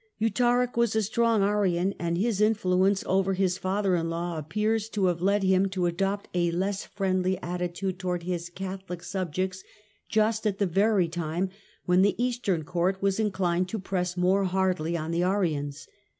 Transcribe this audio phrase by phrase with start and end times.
[0.17, 5.05] Eutharic ?as a strong Arian, and his influence over his father in ^W appears to
[5.05, 9.63] have led him to adopt a less friendly ttitude towards his Catholic subjects
[10.09, 11.51] just at the very ime
[11.85, 15.87] when the Eastern Court was inclined to press more ardly on the Arians.